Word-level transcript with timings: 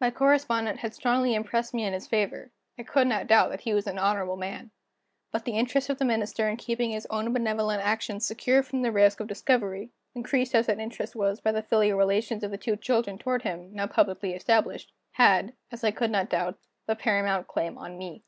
My 0.00 0.12
correspondent 0.12 0.78
had 0.78 0.94
strongly 0.94 1.34
impressed 1.34 1.74
me 1.74 1.84
in 1.84 1.92
his 1.92 2.06
favor; 2.06 2.52
I 2.78 2.84
could 2.84 3.08
not 3.08 3.26
doubt 3.26 3.50
that 3.50 3.62
he 3.62 3.74
was 3.74 3.88
an 3.88 3.98
honorable 3.98 4.36
man. 4.36 4.70
But 5.32 5.44
the 5.44 5.58
interest 5.58 5.90
of 5.90 5.98
the 5.98 6.04
Minister 6.04 6.48
in 6.48 6.56
keeping 6.56 6.92
his 6.92 7.04
own 7.10 7.32
benevolent 7.32 7.82
action 7.82 8.20
secure 8.20 8.62
from 8.62 8.82
the 8.82 8.92
risk 8.92 9.18
of 9.18 9.26
discovery 9.26 9.90
increased 10.14 10.54
as 10.54 10.66
that 10.66 10.78
interest 10.78 11.16
was 11.16 11.40
by 11.40 11.50
the 11.50 11.64
filial 11.64 11.98
relations 11.98 12.44
of 12.44 12.52
the 12.52 12.58
two 12.58 12.76
children 12.76 13.18
toward 13.18 13.42
him, 13.42 13.72
now 13.74 13.88
publicly 13.88 14.34
established 14.34 14.92
had, 15.14 15.52
as 15.72 15.82
I 15.82 15.90
could 15.90 16.12
not 16.12 16.30
doubt, 16.30 16.60
the 16.86 16.94
paramount 16.94 17.48
claim 17.48 17.76
on 17.76 17.98
me. 17.98 18.22